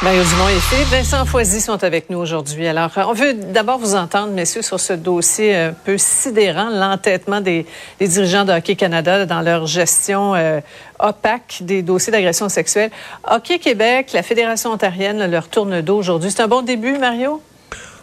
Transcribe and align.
Mario 0.00 0.22
Dumont 0.22 0.48
et 0.48 0.60
Philippe 0.60 0.90
Vincent 0.90 1.24
Foisy 1.24 1.60
sont 1.60 1.82
avec 1.82 2.08
nous 2.08 2.18
aujourd'hui. 2.18 2.68
Alors, 2.68 2.92
on 2.98 3.14
veut 3.14 3.34
d'abord 3.34 3.78
vous 3.78 3.96
entendre, 3.96 4.32
messieurs, 4.32 4.62
sur 4.62 4.78
ce 4.78 4.92
dossier 4.92 5.56
un 5.56 5.72
peu 5.72 5.98
sidérant, 5.98 6.68
l'entêtement 6.68 7.40
des, 7.40 7.66
des, 7.98 8.06
dirigeants 8.06 8.44
de 8.44 8.52
Hockey 8.52 8.76
Canada 8.76 9.26
dans 9.26 9.40
leur 9.40 9.66
gestion 9.66 10.36
euh, 10.36 10.60
opaque 11.00 11.58
des 11.62 11.82
dossiers 11.82 12.12
d'agression 12.12 12.48
sexuelle. 12.48 12.92
Hockey 13.28 13.58
Québec, 13.58 14.12
la 14.12 14.22
Fédération 14.22 14.70
ontarienne 14.70 15.28
leur 15.28 15.48
tourne 15.48 15.80
dos 15.82 15.96
aujourd'hui. 15.96 16.30
C'est 16.30 16.42
un 16.42 16.48
bon 16.48 16.62
début, 16.62 16.96
Mario? 16.96 17.42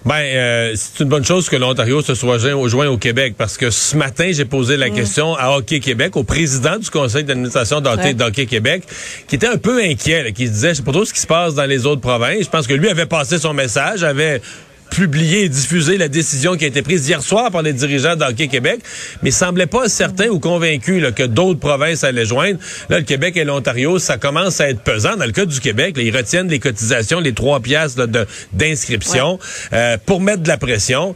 Ben, 0.05 0.21
euh, 0.21 0.73
c'est 0.75 1.01
une 1.03 1.09
bonne 1.09 1.25
chose 1.25 1.49
que 1.49 1.55
l'Ontario 1.55 1.99
se 2.03 2.13
soit 2.13 2.37
joint, 2.37 2.87
au 2.87 2.97
Québec 2.97 3.33
parce 3.35 3.57
que 3.57 3.71
ce 3.71 3.97
matin, 3.97 4.29
j'ai 4.31 4.45
posé 4.45 4.77
la 4.77 4.91
question 4.91 5.33
à 5.33 5.57
Hockey 5.57 5.79
Québec, 5.79 6.15
au 6.15 6.23
président 6.23 6.77
du 6.77 6.91
conseil 6.91 7.23
d'administration 7.23 7.81
d'Hockey 7.81 8.13
ouais. 8.13 8.45
Québec, 8.45 8.83
qui 9.27 9.35
était 9.35 9.47
un 9.47 9.57
peu 9.57 9.81
inquiet, 9.81 10.23
là, 10.23 10.31
qui 10.31 10.45
se 10.45 10.51
disait, 10.51 10.69
je 10.69 10.73
sais 10.75 10.83
pas 10.83 10.91
trop 10.91 11.05
ce 11.05 11.13
qui 11.13 11.19
se 11.19 11.25
passe 11.25 11.55
dans 11.55 11.65
les 11.65 11.87
autres 11.87 12.01
provinces. 12.01 12.43
Je 12.43 12.49
pense 12.49 12.67
que 12.67 12.75
lui 12.75 12.87
avait 12.87 13.07
passé 13.07 13.39
son 13.39 13.55
message, 13.55 14.03
avait 14.03 14.41
publié 14.89 15.43
et 15.43 15.49
diffusé 15.49 15.97
la 15.97 16.07
décision 16.07 16.55
qui 16.55 16.65
a 16.65 16.67
été 16.67 16.81
prise 16.81 17.07
hier 17.07 17.21
soir 17.21 17.51
par 17.51 17.61
les 17.61 17.73
dirigeants 17.73 18.15
d'Hockey 18.15 18.47
Québec, 18.47 18.79
mais 19.23 19.31
semblait 19.31 19.65
pas 19.65 19.89
certain 19.89 20.27
ou 20.27 20.39
convaincu 20.39 20.99
là, 20.99 21.11
que 21.11 21.23
d'autres 21.23 21.59
provinces 21.59 22.03
allaient 22.03 22.25
joindre. 22.25 22.59
Là, 22.89 22.99
le 22.99 23.03
Québec 23.03 23.35
et 23.37 23.43
l'Ontario, 23.43 23.99
ça 23.99 24.17
commence 24.17 24.61
à 24.61 24.69
être 24.69 24.81
pesant. 24.81 25.17
Dans 25.17 25.25
le 25.25 25.31
cas 25.31 25.45
du 25.45 25.59
Québec, 25.59 25.97
là, 25.97 26.03
ils 26.03 26.15
retiennent 26.15 26.47
les 26.47 26.59
cotisations, 26.59 27.19
les 27.19 27.33
trois 27.33 27.59
piastres 27.59 28.07
d'inscription 28.53 29.33
ouais. 29.33 29.77
euh, 29.77 29.97
pour 30.05 30.21
mettre 30.21 30.43
de 30.43 30.47
la 30.47 30.57
pression. 30.57 31.15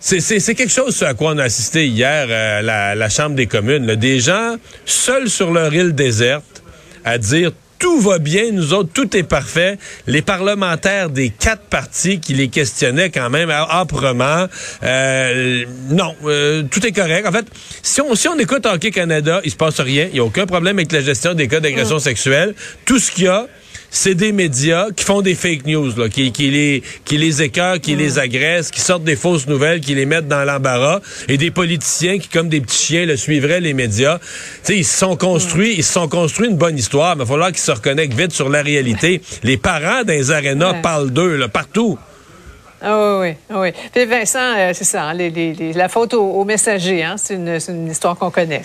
C'est 0.00 0.54
quelque 0.54 0.72
chose 0.72 1.00
à 1.04 1.14
quoi 1.14 1.32
on 1.32 1.38
a 1.38 1.44
assisté 1.44 1.86
hier 1.86 2.28
à 2.28 2.60
la, 2.60 2.96
la 2.96 3.08
Chambre 3.08 3.36
des 3.36 3.46
communes. 3.46 3.86
Là. 3.86 3.94
Des 3.94 4.18
gens 4.18 4.56
seuls 4.84 5.30
sur 5.30 5.52
leur 5.52 5.72
île 5.72 5.94
déserte 5.94 6.62
à 7.04 7.18
dire 7.18 7.52
tout 7.82 7.98
va 7.98 8.20
bien, 8.20 8.52
nous 8.52 8.74
autres, 8.74 8.90
tout 8.94 9.16
est 9.16 9.24
parfait. 9.24 9.76
Les 10.06 10.22
parlementaires 10.22 11.10
des 11.10 11.30
quatre 11.30 11.62
partis 11.62 12.20
qui 12.20 12.32
les 12.32 12.46
questionnaient 12.46 13.10
quand 13.10 13.28
même 13.28 13.50
âprement, 13.50 14.46
euh, 14.84 15.64
non, 15.90 16.14
euh, 16.24 16.62
tout 16.70 16.86
est 16.86 16.92
correct. 16.92 17.26
En 17.26 17.32
fait, 17.32 17.44
si 17.82 18.00
on, 18.00 18.14
si 18.14 18.28
on 18.28 18.38
écoute 18.38 18.66
Hockey 18.66 18.92
Canada, 18.92 19.40
il 19.42 19.50
se 19.50 19.56
passe 19.56 19.80
rien. 19.80 20.06
Il 20.06 20.14
n'y 20.14 20.20
a 20.20 20.24
aucun 20.24 20.46
problème 20.46 20.78
avec 20.78 20.92
la 20.92 21.00
gestion 21.00 21.34
des 21.34 21.48
cas 21.48 21.58
d'agression 21.58 21.96
mmh. 21.96 22.00
sexuelle. 22.00 22.54
Tout 22.84 23.00
ce 23.00 23.10
qu'il 23.10 23.24
y 23.24 23.28
a, 23.28 23.48
c'est 23.92 24.14
des 24.14 24.32
médias 24.32 24.86
qui 24.96 25.04
font 25.04 25.20
des 25.20 25.34
fake 25.34 25.66
news, 25.66 25.94
là, 25.96 26.08
qui, 26.08 26.32
qui, 26.32 26.50
les, 26.50 26.82
qui 27.04 27.18
les 27.18 27.42
écœurent, 27.42 27.78
qui 27.78 27.94
mmh. 27.94 27.98
les 27.98 28.18
agressent, 28.18 28.70
qui 28.70 28.80
sortent 28.80 29.04
des 29.04 29.16
fausses 29.16 29.46
nouvelles, 29.46 29.80
qui 29.80 29.94
les 29.94 30.06
mettent 30.06 30.26
dans 30.26 30.44
l'embarras, 30.44 31.00
et 31.28 31.36
des 31.36 31.50
politiciens 31.50 32.18
qui, 32.18 32.28
comme 32.28 32.48
des 32.48 32.62
petits 32.62 32.86
chiens, 32.86 33.04
le 33.04 33.16
suivraient 33.18 33.60
les 33.60 33.74
médias. 33.74 34.18
sais, 34.62 34.78
ils 34.78 34.84
se 34.84 34.98
sont 34.98 35.16
construits, 35.16 35.74
mmh. 35.74 35.78
ils 35.78 35.84
se 35.84 35.92
sont 35.92 36.08
construits 36.08 36.48
une 36.48 36.56
bonne 36.56 36.78
histoire, 36.78 37.16
mais 37.16 37.24
il 37.24 37.26
va 37.26 37.32
falloir 37.34 37.50
qu'ils 37.50 37.60
se 37.60 37.70
reconnectent 37.70 38.18
vite 38.18 38.32
sur 38.32 38.48
la 38.48 38.62
réalité. 38.62 39.20
les 39.42 39.58
parents 39.58 40.04
des 40.04 40.30
arénas 40.30 40.72
ouais. 40.72 40.82
parlent 40.82 41.10
d'eux, 41.10 41.36
là, 41.36 41.48
partout. 41.48 41.98
Ah 42.80 43.18
oui, 43.20 43.34
oui, 43.50 43.56
oui. 43.56 43.72
Puis 43.92 44.06
Vincent, 44.06 44.56
euh, 44.56 44.72
c'est 44.74 44.84
ça, 44.84 45.04
hein, 45.04 45.14
les, 45.14 45.30
les, 45.30 45.72
la 45.74 45.88
faute 45.90 46.14
aux, 46.14 46.30
aux 46.30 46.44
messagers, 46.44 47.04
hein, 47.04 47.16
c'est 47.18 47.34
une, 47.34 47.58
une 47.68 47.90
histoire 47.90 48.16
qu'on 48.16 48.30
connaît. 48.30 48.62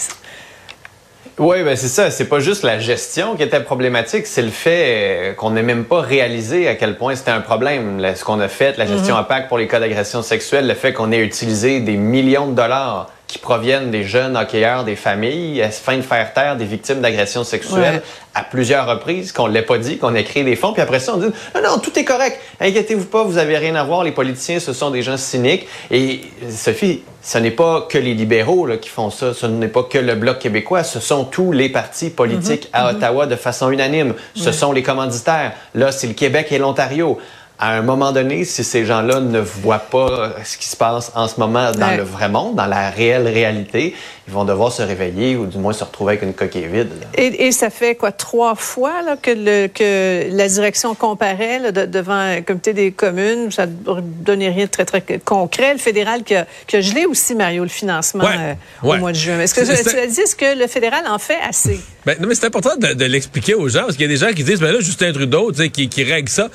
Oui, 1.39 1.61
ben 1.63 1.75
c'est 1.75 1.87
ça. 1.87 2.09
C'est 2.09 2.27
pas 2.27 2.39
juste 2.39 2.63
la 2.63 2.79
gestion 2.79 3.35
qui 3.35 3.43
était 3.43 3.59
problématique, 3.59 4.25
c'est 4.25 4.41
le 4.41 4.49
fait 4.49 5.35
qu'on 5.37 5.51
n'ait 5.51 5.61
même 5.61 5.85
pas 5.85 6.01
réalisé 6.01 6.67
à 6.67 6.73
quel 6.75 6.97
point 6.97 7.15
c'était 7.15 7.29
un 7.31 7.41
problème. 7.41 8.01
ce 8.15 8.23
qu'on 8.23 8.39
a 8.39 8.47
fait, 8.47 8.75
la 8.77 8.87
gestion 8.87 9.15
mm 9.15 9.19
-hmm. 9.19 9.21
opaque 9.21 9.47
pour 9.47 9.59
les 9.59 9.67
cas 9.67 9.79
d'agression 9.79 10.23
sexuelle, 10.23 10.65
le 10.67 10.73
fait 10.73 10.93
qu'on 10.93 11.11
ait 11.11 11.19
utilisé 11.19 11.79
des 11.79 11.97
millions 11.97 12.47
de 12.47 12.55
dollars 12.55 13.11
qui 13.27 13.39
proviennent 13.39 13.91
des 13.91 14.03
jeunes 14.03 14.38
hockeyeurs, 14.38 14.85
des 14.85 14.95
familles, 14.95 15.61
afin 15.61 15.97
de 15.97 16.01
faire 16.01 16.33
taire 16.33 16.55
des 16.55 16.65
victimes 16.65 17.01
d'agressions 17.01 17.43
sexuelles 17.43 17.95
ouais. 17.95 18.01
à 18.33 18.43
plusieurs 18.43 18.88
reprises, 18.88 19.33
qu'on 19.33 19.49
ne 19.49 19.53
l'ait 19.53 19.63
pas 19.63 19.77
dit, 19.77 19.97
qu'on 19.97 20.15
ait 20.15 20.23
créé 20.23 20.45
des 20.45 20.55
fonds, 20.55 20.71
puis 20.71 20.81
après 20.81 20.99
ça, 20.99 21.13
on 21.13 21.17
dit 21.17 21.25
non, 21.53 21.61
non, 21.61 21.77
tout 21.79 21.97
est 21.99 22.05
correct, 22.05 22.39
inquiétez-vous 22.61 23.05
pas, 23.05 23.23
vous 23.23 23.38
avez 23.38 23.57
rien 23.57 23.75
à 23.75 23.83
voir, 23.83 24.05
les 24.05 24.11
politiciens, 24.11 24.59
ce 24.61 24.71
sont 24.71 24.91
des 24.91 25.01
gens 25.01 25.17
cyniques. 25.17 25.67
Et 25.91 26.21
Sophie, 26.49 27.03
ce 27.21 27.38
n'est 27.38 27.51
pas 27.51 27.85
que 27.89 27.97
les 27.97 28.13
libéraux 28.13 28.65
là, 28.65 28.77
qui 28.77 28.88
font 28.88 29.09
ça, 29.09 29.33
ce 29.33 29.45
n'est 29.45 29.67
pas 29.67 29.83
que 29.83 29.97
le 29.97 30.15
Bloc 30.15 30.39
québécois, 30.39 30.83
ce 30.83 31.01
sont 31.01 31.25
tous 31.25 31.51
les 31.51 31.67
partis 31.67 32.09
politiques 32.09 32.69
mm 32.73 32.77
-hmm. 32.77 32.88
à 32.88 32.91
Ottawa 32.91 33.25
de 33.25 33.35
façon 33.35 33.69
unanime, 33.71 34.13
ce 34.35 34.51
sont 34.53 34.71
les 34.71 34.83
commanditaires. 34.83 35.51
Là, 35.75 35.91
c'est 35.91 36.07
le 36.07 36.13
Québec 36.13 36.47
et 36.51 36.59
l'Ontario 36.59 37.17
à 37.59 37.72
un 37.72 37.81
moment 37.81 38.12
donné, 38.12 38.45
si 38.45 38.63
ces 38.63 38.85
gens-là 38.85 39.19
ne 39.19 39.40
voient 39.40 39.79
pas 39.79 40.35
ce 40.44 40.57
qui 40.57 40.68
se 40.68 40.75
passe 40.75 41.12
en 41.16 41.28
ce 41.28 41.40
moment 41.40 41.72
dans 41.72 41.88
ouais. 41.88 41.97
le 41.97 42.03
vrai 42.03 42.29
monde, 42.29 42.56
dans 42.56 42.68
la 42.68 42.91
réelle 42.91 43.28
réalité, 43.28 43.95
ils 44.28 44.34
vont 44.34 44.45
devoir 44.45 44.72
se 44.72 44.84
réveiller 44.84 45.35
ou 45.35 45.47
du 45.47 45.57
moins 45.57 45.73
se 45.73 45.84
retrouver 45.84 46.13
avec 46.13 46.23
une 46.23 46.34
coquille 46.34 46.68
vide. 46.68 46.91
Et, 47.16 47.47
et, 47.47 47.51
ça 47.51 47.72
fait 47.72 47.95
quoi, 47.95 48.12
trois 48.12 48.53
fois 48.53 49.01
là, 49.01 49.16
que, 49.19 49.31
le, 49.31 49.68
que 49.68 50.35
la 50.35 50.47
direction 50.47 50.94
comparait 50.94 51.57
là, 51.59 51.72
de, 51.72 51.85
devant 51.85 52.13
un 52.13 52.41
comité 52.41 52.73
des 52.73 52.91
communes? 52.91 53.51
Ça 53.51 53.66
ne 53.66 54.01
donnait 54.01 54.50
rien 54.50 54.66
de 54.66 54.69
très, 54.69 54.85
très 54.85 55.03
concret. 55.24 55.74
Le 55.74 55.79
fédéral 55.79 56.24
qui 56.24 56.35
a, 56.35 56.45
qui 56.68 56.75
a 56.75 56.81
gelé 56.81 57.06
aussi, 57.06 57.34
Mario, 57.34 57.63
le 57.63 57.69
financement 57.69 58.24
ouais. 58.24 58.35
euh, 58.38 58.88
ouais. 58.88 58.97
au 58.97 59.00
mois 59.00 59.13
de 59.13 59.18
juin. 59.18 59.39
Est-ce 59.39 59.56
que 59.56 59.62
est, 59.62 59.84
tu 59.84 59.97
as 59.97 60.06
dit, 60.06 60.22
est-ce 60.22 60.35
que 60.35 60.59
le 60.59 60.68
fédéral 60.68 61.06
en 61.09 61.18
fait 61.18 61.38
assez? 61.47 61.79
Ben, 62.06 62.18
non, 62.19 62.28
mais 62.28 62.35
c'est 62.35 62.45
important 62.45 62.75
de, 62.78 62.94
de 62.94 63.06
l'expliquer 63.06 63.56
aux 63.56 63.68
gens, 63.68 63.81
parce 63.81 63.95
qu'il 63.95 64.06
y 64.06 64.09
a 64.09 64.13
des 64.13 64.18
gens 64.18 64.31
qui 64.34 64.44
disent, 64.44 64.59
ben 64.59 64.72
là, 64.72 64.79
Justin 64.79 65.12
Trudeau, 65.12 65.51
qui, 65.74 65.89
qui 65.89 66.03
règle 66.03 66.29
ça. 66.29 66.50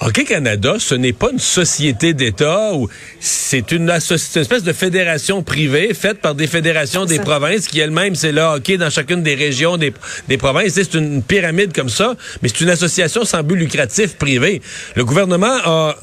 Hockey 0.00 0.24
Canada, 0.24 0.76
ce 0.78 0.94
n'est 0.94 1.12
pas 1.12 1.30
une 1.32 1.40
société 1.40 2.14
d'État 2.14 2.72
ou 2.74 2.88
c'est 3.18 3.72
une, 3.72 3.90
une, 3.90 3.90
espèce 3.90 4.62
de 4.62 4.72
fédération 4.72 5.42
privée 5.42 5.92
faite 5.92 6.20
par 6.20 6.36
des 6.36 6.46
fédérations 6.46 7.04
des 7.04 7.18
provinces 7.18 7.66
qui 7.66 7.80
elles-mêmes, 7.80 8.14
c'est 8.14 8.30
le 8.30 8.42
hockey 8.42 8.76
dans 8.76 8.90
chacune 8.90 9.24
des 9.24 9.34
régions 9.34 9.76
des, 9.76 9.92
des 10.28 10.38
provinces. 10.38 10.74
C'est 10.74 10.94
une 10.94 11.20
pyramide 11.24 11.72
comme 11.74 11.88
ça, 11.88 12.14
mais 12.42 12.48
c'est 12.48 12.60
une 12.60 12.70
association 12.70 13.24
sans 13.24 13.42
but 13.42 13.56
lucratif 13.56 14.14
privé. 14.14 14.62
Le 14.94 15.04
gouvernement 15.04 15.56
a 15.64 15.96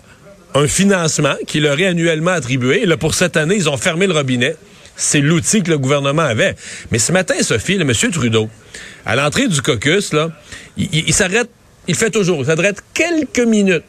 un 0.56 0.68
financement 0.68 1.36
qui 1.48 1.62
leur 1.62 1.80
est 1.80 1.88
annuellement 1.88 2.32
attribué. 2.32 2.84
Et 2.84 2.86
là, 2.86 2.98
pour 2.98 3.14
cette 3.14 3.38
année, 3.38 3.56
ils 3.56 3.70
ont 3.70 3.78
fermé 3.78 4.08
le 4.08 4.14
robinet. 4.14 4.58
C'est 4.98 5.22
l'outil 5.22 5.64
que 5.64 5.72
le 5.72 5.78
gouvernement 5.78 6.24
avait. 6.24 6.56
Mais 6.92 7.00
ce 7.00 7.14
matin, 7.14 7.36
Sophie, 7.42 7.76
le 7.78 7.86
monsieur 7.86 8.12
Trudeau, 8.12 8.50
à 9.06 9.16
l'entrée 9.16 9.48
du 9.48 9.62
caucus, 9.62 10.12
là, 10.12 10.32
il, 10.76 10.90
il, 10.92 11.08
il 11.08 11.14
s'arrête 11.14 11.50
il 11.88 11.96
fait 11.96 12.12
toujours, 12.12 12.40
il 12.40 12.46
faudrait 12.46 12.74
quelques 12.94 13.40
minutes 13.40 13.84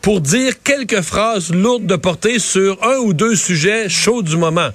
pour 0.00 0.20
dire 0.20 0.62
quelques 0.62 1.00
phrases 1.00 1.50
lourdes 1.52 1.86
de 1.86 1.96
portée 1.96 2.38
sur 2.38 2.82
un 2.84 2.98
ou 2.98 3.14
deux 3.14 3.36
sujets 3.36 3.88
chauds 3.88 4.22
du 4.22 4.36
moment. 4.36 4.68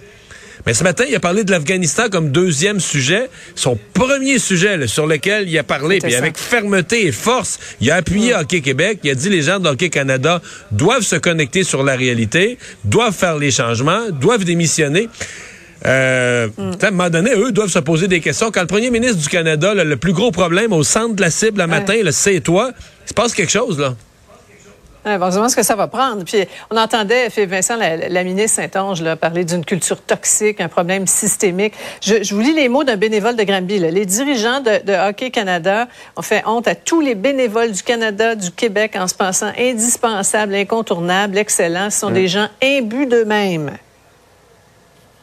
Mais 0.66 0.74
ce 0.74 0.84
matin, 0.84 1.06
il 1.08 1.16
a 1.16 1.20
parlé 1.20 1.44
de 1.44 1.52
l'Afghanistan 1.52 2.10
comme 2.10 2.32
deuxième 2.32 2.80
sujet, 2.80 3.30
son 3.56 3.78
premier 3.94 4.40
sujet 4.40 4.78
là, 4.78 4.88
sur 4.88 5.08
lequel 5.08 5.48
il 5.48 5.58
a 5.58 5.64
parlé, 5.64 6.00
puis 6.00 6.16
avec 6.16 6.38
fermeté 6.38 7.08
et 7.08 7.12
force, 7.12 7.60
il 7.80 7.90
a 7.92 7.96
appuyé 7.96 8.34
mmh. 8.34 8.40
Hockey 8.40 8.62
Québec, 8.62 9.00
il 9.04 9.12
a 9.12 9.16
dit 9.16 9.30
les 9.30 9.42
gens 9.42 9.60
d'Hockey 9.60 9.90
Canada 9.90 10.42
doivent 10.72 11.04
se 11.04 11.16
connecter 11.16 11.64
sur 11.64 11.84
la 11.84 11.96
réalité, 11.96 12.58
doivent 12.84 13.16
faire 13.16 13.38
les 13.38 13.52
changements, 13.52 14.10
doivent 14.12 14.44
démissionner. 14.44 15.10
Euh, 15.86 16.48
mm. 16.58 16.72
À 16.82 16.88
un 16.88 16.92
moment 16.92 17.10
donné, 17.10 17.32
eux 17.36 17.52
doivent 17.52 17.70
se 17.70 17.80
poser 17.80 18.08
des 18.08 18.20
questions. 18.20 18.52
Quand 18.52 18.62
le 18.62 18.68
premier 18.68 18.90
ministre 18.90 19.18
du 19.18 19.30
Canada, 19.30 19.74
là, 19.74 19.84
le 19.84 19.98
plus 19.98 20.14
gros 20.14 20.32
problème 20.32 20.74
au 20.74 20.84
centre 20.84 21.16
de 21.16 21.22
la 21.22 21.32
cible 21.32 21.62
le 21.62 21.68
matin, 21.68 21.94
ouais. 21.94 22.12
c'est 22.12 22.42
toi, 22.42 22.72
il 23.06 23.10
se 23.10 23.14
passe 23.14 23.34
quelque 23.34 23.52
chose, 23.52 23.80
là. 23.80 23.96
Ouais, 25.06 25.18
bon, 25.18 25.32
ce 25.32 25.56
que 25.56 25.64
ça 25.64 25.76
va 25.76 25.88
prendre. 25.88 26.26
Puis 26.26 26.46
on 26.70 26.76
entendait 26.76 27.30
Vincent, 27.30 27.78
la, 27.78 28.10
la 28.10 28.24
ministre 28.26 28.62
Saint-Onge, 28.62 29.02
parler 29.16 29.46
d'une 29.46 29.64
culture 29.64 30.02
toxique, 30.02 30.60
un 30.60 30.68
problème 30.68 31.08
systémique. 31.08 31.74
Je, 32.02 32.22
je 32.22 32.36
vous 32.36 32.42
lis 32.42 32.54
les 32.54 32.68
mots 32.68 32.84
d'un 32.84 32.98
bénévole 32.98 33.38
de 33.38 33.44
Granby. 33.44 33.80
Là. 33.80 33.92
Les 33.92 34.06
dirigeants 34.06 34.60
de, 34.60 34.84
de, 34.86 35.10
Hockey 35.10 35.32
Canada 35.32 35.88
ont 36.18 36.22
fait 36.22 36.44
honte 36.46 36.68
à 36.68 36.76
tous 36.76 37.00
les 37.00 37.16
bénévoles 37.16 37.72
du 37.72 37.82
Canada, 37.82 38.36
du 38.36 38.52
Québec, 38.52 38.98
en 38.98 39.08
se 39.08 39.16
pensant 39.16 39.52
indispensables, 39.58 40.54
incontournables, 40.54 41.38
excellents. 41.38 41.90
Ce 41.90 42.00
sont 42.00 42.12
des 42.12 42.26
mm. 42.26 42.28
gens 42.28 42.48
imbus 42.62 43.06
d'eux-mêmes. 43.06 43.72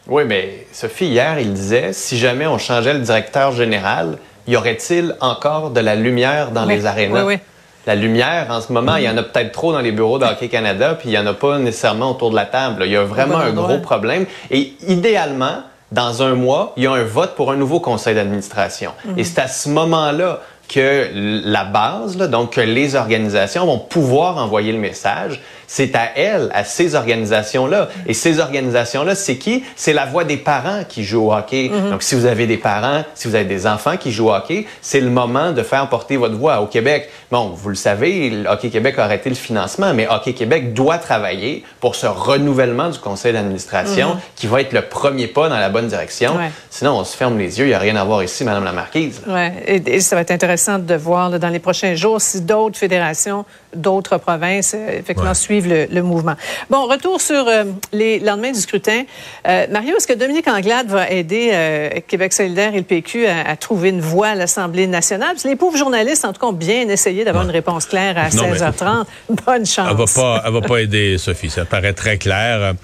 Oui, 0.08 0.22
mais 0.26 0.66
Sophie, 0.72 1.06
hier, 1.06 1.38
il 1.40 1.52
disait, 1.52 1.92
si 1.92 2.16
jamais 2.16 2.46
on 2.46 2.58
changeait 2.58 2.94
le 2.94 3.00
directeur 3.00 3.52
général, 3.52 4.18
y 4.46 4.56
aurait-il 4.56 5.16
encore 5.20 5.70
de 5.70 5.80
la 5.80 5.94
lumière 5.94 6.52
dans 6.52 6.64
les 6.64 6.86
arénas? 6.86 7.24
Oui, 7.24 7.34
oui 7.34 7.40
la 7.86 7.94
lumière, 7.94 8.48
en 8.50 8.60
ce 8.60 8.72
moment, 8.72 8.96
il 8.96 9.04
y 9.04 9.08
en 9.08 9.16
a 9.16 9.22
peut-être 9.22 9.52
trop 9.52 9.72
dans 9.72 9.80
les 9.80 9.92
bureaux 9.92 10.18
de 10.18 10.24
Hockey 10.24 10.48
Canada, 10.48 10.96
puis 10.98 11.10
il 11.10 11.12
y 11.12 11.18
en 11.18 11.26
a 11.26 11.34
pas 11.34 11.58
nécessairement 11.58 12.10
autour 12.10 12.30
de 12.30 12.36
la 12.36 12.44
table. 12.44 12.82
Il 12.84 12.90
y 12.90 12.96
a 12.96 13.04
vraiment 13.04 13.38
un 13.38 13.52
gros 13.52 13.78
problème. 13.78 14.26
Et 14.50 14.74
idéalement, 14.88 15.62
dans 15.92 16.22
un 16.22 16.34
mois, 16.34 16.72
il 16.76 16.82
y 16.82 16.86
a 16.88 16.92
un 16.92 17.04
vote 17.04 17.36
pour 17.36 17.52
un 17.52 17.56
nouveau 17.56 17.78
conseil 17.78 18.16
d'administration. 18.16 18.90
Et 19.16 19.22
c'est 19.22 19.40
à 19.40 19.46
ce 19.46 19.68
moment-là 19.68 20.40
que 20.68 21.10
la 21.14 21.64
base, 21.64 22.16
donc 22.16 22.54
que 22.54 22.60
les 22.60 22.96
organisations 22.96 23.66
vont 23.66 23.78
pouvoir 23.78 24.38
envoyer 24.38 24.72
le 24.72 24.78
message 24.78 25.40
c'est 25.66 25.94
à 25.94 26.10
elles, 26.16 26.50
à 26.52 26.64
ces 26.64 26.94
organisations-là. 26.94 27.88
Et 28.06 28.14
ces 28.14 28.40
organisations-là, 28.40 29.14
c'est 29.14 29.36
qui? 29.36 29.64
C'est 29.74 29.92
la 29.92 30.06
voix 30.06 30.24
des 30.24 30.36
parents 30.36 30.82
qui 30.88 31.04
jouent 31.04 31.28
au 31.28 31.32
hockey. 31.32 31.70
Mhm. 31.72 31.90
Donc, 31.90 32.02
si 32.02 32.14
vous 32.14 32.26
avez 32.26 32.46
des 32.46 32.56
parents, 32.56 33.04
si 33.14 33.28
vous 33.28 33.34
avez 33.34 33.44
des 33.44 33.66
enfants 33.66 33.96
qui 33.96 34.12
jouent 34.12 34.28
au 34.28 34.34
hockey, 34.34 34.66
c'est 34.80 35.00
le 35.00 35.10
moment 35.10 35.52
de 35.52 35.62
faire 35.62 35.88
porter 35.88 36.16
votre 36.16 36.36
voix 36.36 36.60
au 36.60 36.66
Québec. 36.66 37.08
Bon, 37.30 37.50
vous 37.54 37.68
le 37.68 37.74
savez, 37.74 38.30
le 38.30 38.48
Hockey 38.48 38.70
Québec 38.70 38.98
a 38.98 39.04
arrêté 39.04 39.28
le 39.28 39.34
financement, 39.34 39.92
mais 39.94 40.06
Hockey 40.08 40.32
Québec 40.32 40.72
doit 40.72 40.98
travailler 40.98 41.64
pour 41.80 41.94
ce 41.94 42.06
renouvellement 42.06 42.90
du 42.90 42.98
conseil 42.98 43.32
d'administration 43.32 44.14
mhm. 44.14 44.20
qui 44.36 44.46
va 44.46 44.60
être 44.60 44.72
le 44.72 44.82
premier 44.82 45.26
pas 45.26 45.48
dans 45.48 45.58
la 45.58 45.68
bonne 45.68 45.88
direction. 45.88 46.32
Sinon, 46.70 46.98
on 46.98 47.04
se 47.04 47.16
ferme 47.16 47.38
les 47.38 47.58
yeux, 47.58 47.66
il 47.66 47.68
n'y 47.68 47.74
a 47.74 47.78
rien 47.78 47.96
à 47.96 48.04
voir 48.04 48.22
ici, 48.22 48.44
Madame 48.44 48.64
la 48.64 48.72
Marquise. 48.72 49.22
Oui, 49.26 49.48
et, 49.66 50.00
ça 50.00 50.14
va 50.14 50.22
être 50.22 50.30
intéressant 50.30 50.78
de 50.78 50.94
voir 50.94 51.38
dans 51.38 51.48
les 51.48 51.58
prochains 51.58 51.94
jours 51.94 52.20
si 52.20 52.40
d'autres 52.40 52.78
fédérations, 52.78 53.44
d'autres 53.74 54.18
provinces, 54.18 54.74
euh, 54.74 54.98
effectivement, 54.98 55.34
suivent 55.34 55.55
le, 55.60 56.02
mouvement. 56.02 56.34
Bon, 56.70 56.86
retour 56.86 57.20
sur 57.20 57.46
euh, 57.48 57.64
les 57.92 58.18
lendemains 58.18 58.52
du 58.52 58.60
scrutin. 58.60 59.04
Euh, 59.46 59.66
Mario, 59.70 59.96
est-ce 59.96 60.06
que 60.06 60.12
Dominique 60.12 60.48
Anglade 60.48 60.88
va 60.88 61.10
aider 61.10 61.50
euh, 61.52 61.90
Québec 62.06 62.32
solidaire 62.32 62.74
et 62.74 62.78
le 62.78 62.84
PQ 62.84 63.26
à, 63.26 63.56
trouver 63.56 63.90
une 63.90 64.00
voie 64.00 64.28
à 64.28 64.34
l'Assemblée 64.34 64.86
nationale? 64.86 65.30
Parce 65.32 65.42
que 65.42 65.48
les 65.48 65.56
pauvres 65.56 65.76
journalistes, 65.76 66.24
en 66.24 66.32
tout 66.32 66.40
cas, 66.40 66.46
ont 66.46 66.52
bien 66.52 66.88
essayé 66.88 67.24
d'avoir 67.24 67.44
une 67.44 67.50
réponse 67.50 67.86
claire 67.86 68.16
à 68.18 68.28
16h30. 68.28 69.04
Bonne 69.46 69.66
chance. 69.66 69.88
Elle 69.90 69.96
va 69.96 70.04
pas, 70.06 70.42
elle 70.46 70.52
va 70.52 70.60
pas 70.60 70.78
aider, 70.78 71.18
Sophie. 71.18 71.50
Ça 71.50 71.64
paraît 71.64 71.92
très 71.92 72.18
clair. 72.18 72.74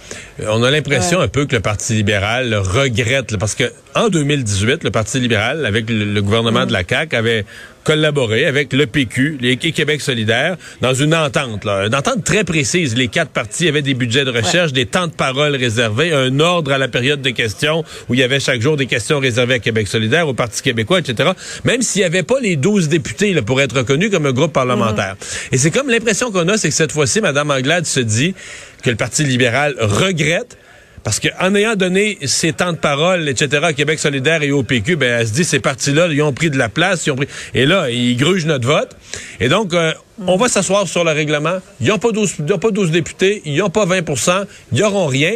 On 0.48 0.62
a 0.62 0.70
l'impression 0.70 1.20
un 1.20 1.28
peu 1.28 1.46
que 1.46 1.54
le 1.54 1.60
Parti 1.60 1.94
libéral 1.94 2.54
regrette, 2.54 3.36
parce 3.36 3.54
que 3.54 3.72
en 3.94 4.08
2018, 4.08 4.84
le 4.84 4.90
Parti 4.90 5.20
libéral, 5.20 5.66
avec 5.66 5.88
le, 5.88 6.20
gouvernement 6.22 6.66
de 6.66 6.72
la 6.72 6.82
CAQ, 6.88 7.16
avait 7.16 7.44
collaboré 7.84 8.46
avec 8.46 8.72
le 8.72 8.86
PQ, 8.86 9.38
les 9.40 9.56
Québec 9.56 10.00
solidaire, 10.00 10.56
dans 10.80 10.94
une 10.94 11.14
entente, 11.14 11.64
là, 11.64 11.86
une 11.86 11.94
entente 11.94 12.24
très 12.24 12.44
précise. 12.44 12.96
Les 12.96 13.08
quatre 13.08 13.30
partis 13.30 13.68
avaient 13.68 13.82
des 13.82 13.94
budgets 13.94 14.24
de 14.24 14.30
recherche, 14.30 14.72
des 14.72 14.86
temps 14.86 15.06
de 15.06 15.12
parole 15.12 15.56
réservés, 15.56 16.12
un 16.12 16.38
ordre 16.40 16.72
à 16.72 16.78
la 16.78 16.88
période 16.88 17.22
de 17.22 17.30
questions 17.30 17.84
où 18.08 18.14
il 18.14 18.20
y 18.20 18.22
avait 18.22 18.40
chaque 18.40 18.60
jour 18.60 18.76
des 18.76 18.86
questions 18.86 19.18
réservées 19.18 19.54
à 19.54 19.58
Québec 19.58 19.88
solidaire, 19.88 20.28
au 20.28 20.34
Parti 20.34 20.62
québécois, 20.62 21.00
etc. 21.00 21.30
Même 21.64 21.82
s'il 21.82 22.00
n'y 22.00 22.06
avait 22.06 22.22
pas 22.22 22.40
les 22.40 22.56
12 22.56 22.88
députés 22.88 23.32
là, 23.32 23.42
pour 23.42 23.60
être 23.60 23.76
reconnus 23.76 24.10
comme 24.10 24.26
un 24.26 24.32
groupe 24.32 24.52
parlementaire. 24.52 25.16
Et 25.50 25.58
c'est 25.58 25.70
comme 25.70 25.88
l'impression 25.88 26.30
qu'on 26.30 26.48
a, 26.48 26.56
c'est 26.56 26.68
que 26.68 26.74
cette 26.74 26.92
fois-ci, 26.92 27.20
Mme 27.20 27.50
Anglade 27.50 27.86
se 27.86 28.00
dit 28.00 28.34
que 28.82 28.90
le 28.90 28.96
Parti 28.96 29.24
libéral 29.24 29.74
regrette 29.78 30.56
parce 31.04 31.20
qu'en 31.20 31.54
ayant 31.54 31.74
donné 31.74 32.18
ces 32.24 32.52
temps 32.52 32.72
de 32.72 32.78
parole, 32.78 33.28
etc., 33.28 33.62
à 33.64 33.72
Québec 33.72 33.98
solidaire 33.98 34.42
et 34.42 34.52
au 34.52 34.62
PQ, 34.62 34.96
ben, 34.96 35.20
elle 35.20 35.26
se 35.26 35.32
dit, 35.32 35.44
ces 35.44 35.60
partis-là, 35.60 36.08
ils 36.08 36.22
ont 36.22 36.32
pris 36.32 36.50
de 36.50 36.58
la 36.58 36.68
place, 36.68 37.06
ils 37.06 37.10
ont 37.10 37.16
pris... 37.16 37.28
Et 37.54 37.66
là, 37.66 37.90
ils 37.90 38.16
grugent 38.16 38.46
notre 38.46 38.66
vote. 38.66 38.96
Et 39.40 39.48
donc, 39.48 39.74
euh, 39.74 39.92
on 40.26 40.36
va 40.36 40.48
s'asseoir 40.48 40.86
sur 40.86 41.04
le 41.04 41.12
règlement. 41.12 41.58
Ils 41.80 41.88
n'ont 41.88 41.98
pas 41.98 42.12
12, 42.12 42.36
pas 42.60 42.70
12 42.70 42.90
députés, 42.90 43.42
ils 43.44 43.56
n'ont 43.56 43.70
pas 43.70 43.86
20% 43.86 44.44
ils 44.72 44.80
n'auront 44.80 45.06
rien. 45.06 45.32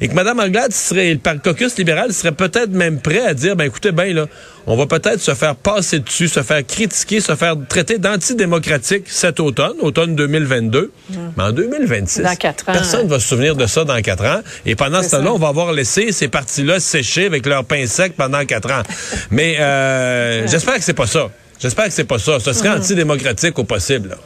Et 0.00 0.08
que 0.08 0.14
Mme 0.14 0.40
Anglade 0.40 0.72
serait, 0.72 1.12
le 1.12 1.38
caucus 1.38 1.76
libéral 1.76 2.12
serait 2.12 2.32
peut-être 2.32 2.70
même 2.70 3.00
prêt 3.00 3.24
à 3.24 3.34
dire, 3.34 3.56
ben 3.56 3.64
écoutez, 3.64 3.92
ben 3.92 4.14
là, 4.14 4.26
on 4.66 4.76
va 4.76 4.86
peut-être 4.86 5.20
se 5.20 5.34
faire 5.34 5.56
passer 5.56 5.98
dessus, 6.00 6.28
se 6.28 6.42
faire 6.42 6.64
critiquer, 6.66 7.20
se 7.20 7.34
faire 7.34 7.56
traiter 7.68 7.98
d'antidémocratique 7.98 9.04
cet 9.06 9.40
automne, 9.40 9.74
automne 9.80 10.14
2022. 10.14 10.92
Mais 11.36 11.44
en 11.44 11.52
2026, 11.52 12.22
personne 12.66 13.06
ne 13.06 13.10
va 13.10 13.18
se 13.18 13.28
souvenir 13.28 13.56
de 13.56 13.66
ça 13.66 13.84
dans 13.84 14.00
quatre 14.02 14.24
ans. 14.24 14.40
Et 14.66 14.76
pendant 14.76 15.02
ce 15.02 15.10
temps-là, 15.12 15.32
on 15.32 15.38
va 15.38 15.48
avoir 15.48 15.72
laissé 15.72 16.12
ces 16.12 16.28
partis-là 16.28 16.80
sécher 16.80 17.26
avec 17.26 17.46
leur 17.46 17.64
pain 17.64 17.86
sec 17.86 18.14
pendant 18.16 18.44
quatre 18.44 18.70
ans. 18.70 18.82
Mais 19.30 19.56
euh, 19.58 20.46
j'espère 20.46 20.74
que 20.74 20.84
c'est 20.84 20.92
pas 20.92 21.06
ça. 21.06 21.28
J'espère 21.58 21.86
que 21.86 21.92
c'est 21.92 22.04
pas 22.04 22.18
ça. 22.18 22.38
Ce 22.40 22.52
serait 22.52 22.70
mhm. 22.70 22.78
antidémocratique 22.78 23.58
au 23.58 23.64
possible. 23.64 24.16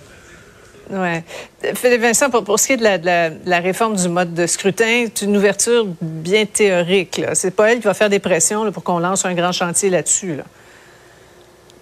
Oui. 0.91 1.23
Philippe 1.75 2.03
Vincent, 2.03 2.29
pour, 2.29 2.59
ce 2.59 2.67
qui 2.67 2.73
est 2.75 2.77
de 2.77 3.49
la, 3.49 3.61
réforme 3.61 3.97
du 3.97 4.09
mode 4.09 4.35
de 4.35 4.47
scrutin, 4.47 5.07
c'est 5.07 5.25
une 5.25 5.37
ouverture 5.37 5.87
bien 6.01 6.45
théorique. 6.45 7.23
C'est 7.33 7.53
pas 7.53 7.73
elle 7.73 7.79
qui 7.79 7.85
va 7.85 7.95
faire 7.95 8.11
des 8.11 8.19
pressions 8.19 8.71
pour 8.73 8.83
qu'on 8.83 8.99
lance 8.99 9.25
un 9.25 9.35
grand 9.35 9.53
chantier 9.53 9.89
là-dessus. 9.89 10.37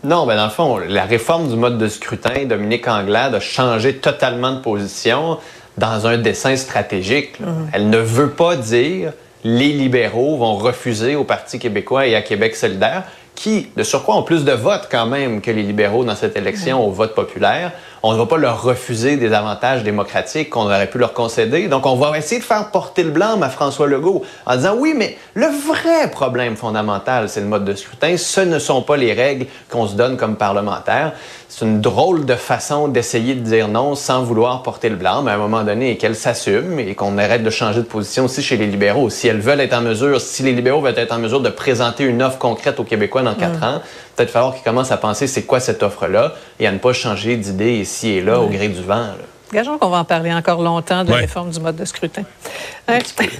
Non, 0.04 0.26
ben 0.26 0.36
dans 0.36 0.44
le 0.44 0.50
fond, 0.50 0.78
la 0.78 1.04
réforme 1.04 1.48
du 1.48 1.56
mode 1.56 1.76
de 1.76 1.88
scrutin, 1.88 2.44
Dominique 2.44 2.88
Anglade 2.88 3.34
a 3.34 3.40
changé 3.40 3.96
totalement 3.96 4.52
de 4.52 4.60
position 4.60 5.38
dans 5.76 6.06
un 6.06 6.16
dessin 6.16 6.56
stratégique. 6.56 7.40
Mhm. 7.40 7.70
Elle 7.72 7.90
ne 7.90 7.98
veut 7.98 8.30
pas 8.30 8.56
dire 8.56 9.12
les 9.44 9.72
libéraux 9.72 10.36
vont 10.36 10.56
refuser 10.56 11.16
au 11.16 11.24
Parti 11.24 11.58
québécois 11.58 12.06
et 12.06 12.14
à 12.14 12.22
Québec 12.22 12.54
solidaire 12.56 13.04
qui, 13.40 13.68
de 13.74 13.82
surcroît, 13.82 14.16
ont 14.16 14.22
plus 14.22 14.44
de 14.44 14.52
votes 14.52 14.86
quand 14.90 15.06
même 15.06 15.40
que 15.40 15.50
les 15.50 15.62
libéraux 15.62 16.04
dans 16.04 16.14
cette 16.14 16.36
élection 16.36 16.86
au 16.86 16.90
vote 16.90 17.14
populaire. 17.14 17.72
On 18.02 18.12
ne 18.12 18.18
va 18.18 18.26
pas 18.26 18.36
leur 18.36 18.62
refuser 18.62 19.16
des 19.16 19.32
avantages 19.32 19.82
démocratiques 19.82 20.50
qu'on 20.50 20.64
aurait 20.64 20.90
pu 20.90 20.98
leur 20.98 21.14
concéder. 21.14 21.66
Donc, 21.66 21.86
on 21.86 21.96
va 21.96 22.18
essayer 22.18 22.38
de 22.38 22.44
faire 22.44 22.70
porter 22.70 23.02
le 23.02 23.12
blanc 23.12 23.40
à 23.40 23.48
François 23.48 23.86
Legault 23.86 24.22
en 24.44 24.56
disant 24.56 24.74
oui, 24.78 24.92
mais 24.94 25.16
le 25.32 25.46
vrai 25.46 26.10
problème 26.10 26.54
fondamental, 26.54 27.30
c'est 27.30 27.40
le 27.40 27.46
mode 27.46 27.64
de 27.64 27.74
scrutin. 27.74 28.14
Ce 28.18 28.42
ne 28.42 28.58
sont 28.58 28.82
pas 28.82 28.98
les 28.98 29.14
règles 29.14 29.46
qu'on 29.70 29.86
se 29.86 29.94
donne 29.94 30.18
comme 30.18 30.36
parlementaire 30.36 31.14
c'est 31.60 31.66
une 31.66 31.82
drôle 31.82 32.24
de 32.24 32.36
façon 32.36 32.88
d'essayer 32.88 33.34
de 33.34 33.40
dire 33.40 33.68
non 33.68 33.94
sans 33.94 34.22
vouloir 34.22 34.62
porter 34.62 34.88
le 34.88 34.96
blanc, 34.96 35.20
mais 35.20 35.30
à 35.30 35.34
un 35.34 35.38
moment 35.38 35.62
donné, 35.62 35.98
qu'elle 35.98 36.16
s'assume 36.16 36.80
et 36.80 36.94
qu'on 36.94 37.18
arrête 37.18 37.42
de 37.42 37.50
changer 37.50 37.80
de 37.80 37.86
position 37.86 38.24
aussi 38.24 38.42
chez 38.42 38.56
les 38.56 38.66
libéraux. 38.66 39.10
Si 39.10 39.28
elles 39.28 39.40
veulent 39.40 39.60
être 39.60 39.74
en 39.74 39.82
mesure, 39.82 40.22
si 40.22 40.42
les 40.42 40.52
libéraux 40.52 40.80
veulent 40.80 40.98
être 40.98 41.12
en 41.12 41.18
mesure 41.18 41.42
de 41.42 41.50
présenter 41.50 42.04
une 42.04 42.22
offre 42.22 42.38
concrète 42.38 42.80
aux 42.80 42.84
Québécois 42.84 43.20
dans 43.20 43.34
quatre 43.34 43.60
mm. 43.60 43.64
ans, 43.64 43.82
peut-être 44.16 44.30
falloir 44.30 44.54
qu'ils 44.54 44.62
commencent 44.62 44.90
à 44.90 44.96
penser 44.96 45.26
c'est 45.26 45.42
quoi 45.42 45.60
cette 45.60 45.82
offre-là 45.82 46.32
et 46.58 46.66
à 46.66 46.72
ne 46.72 46.78
pas 46.78 46.94
changer 46.94 47.36
d'idée 47.36 47.74
ici 47.74 48.08
et 48.08 48.22
là 48.22 48.40
au 48.40 48.46
gré 48.46 48.68
du 48.68 48.82
vent. 48.82 49.08
Gageons 49.52 49.76
qu'on 49.76 49.90
va 49.90 49.98
en 49.98 50.04
parler 50.04 50.32
encore 50.32 50.62
longtemps 50.62 51.04
de 51.04 51.10
la 51.10 51.16
réforme 51.16 51.50
du 51.50 51.60
mode 51.60 51.76
de 51.76 51.84
scrutin. 51.84 52.22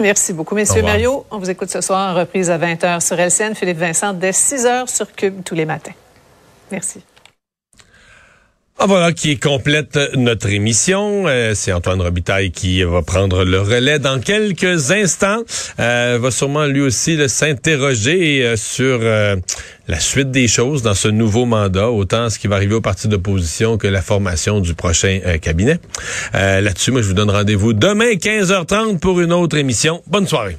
Merci 0.01 0.35
beaucoup, 0.35 0.55
messieurs. 0.55 0.83
Mario, 0.83 1.25
on 1.31 1.39
vous 1.39 1.49
écoute 1.49 1.71
ce 1.71 1.81
soir 1.81 2.15
en 2.15 2.19
reprise 2.19 2.51
à 2.51 2.59
20h 2.59 3.01
sur 3.01 3.19
LCN. 3.19 3.55
Philippe 3.55 3.79
Vincent, 3.79 4.13
dès 4.13 4.33
6h 4.33 4.95
sur 4.95 5.11
Cube 5.11 5.43
tous 5.43 5.55
les 5.55 5.65
matins. 5.65 5.93
Merci. 6.71 7.03
Ah, 8.83 8.87
voilà 8.87 9.13
qui 9.13 9.39
complète 9.39 9.99
notre 10.17 10.49
émission. 10.49 11.25
Euh, 11.27 11.53
c'est 11.55 11.71
Antoine 11.71 12.01
Robitaille 12.01 12.51
qui 12.51 12.83
va 12.83 13.03
prendre 13.03 13.45
le 13.45 13.61
relais 13.61 13.99
dans 13.99 14.19
quelques 14.21 14.91
instants. 14.91 15.43
Euh, 15.79 16.19
va 16.19 16.31
sûrement 16.31 16.65
lui 16.65 16.81
aussi 16.81 17.19
s'interroger 17.29 18.43
euh, 18.43 18.57
sur 18.57 19.01
euh, 19.03 19.37
la 19.87 20.01
suite 20.01 20.31
des 20.31 20.49
choses 20.49 20.81
dans 20.81 20.95
ce 20.95 21.09
nouveau 21.09 21.45
mandat, 21.45 21.91
autant 21.91 22.31
ce 22.31 22.39
qui 22.39 22.47
va 22.47 22.57
arriver 22.57 22.75
au 22.75 22.81
parti 22.81 23.07
d'opposition 23.07 23.77
que 23.77 23.87
la 23.87 24.01
formation 24.01 24.61
du 24.61 24.73
prochain 24.73 25.21
cabinet. 25.43 25.79
Là-dessus, 26.33 26.91
moi, 26.91 27.03
je 27.03 27.09
vous 27.09 27.15
donne 27.15 27.31
rendez-vous 27.31 27.75
demain 27.75 28.13
15h30 28.13 28.99
pour 28.99 29.21
une 29.21 29.35
autre 29.35 29.59
émission. 29.59 30.03
Bonne 30.07 30.27
soirée. 30.27 30.57